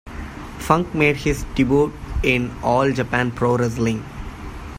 [0.57, 1.93] Funk made his debut
[2.23, 4.03] in All Japan Pro Wrestling.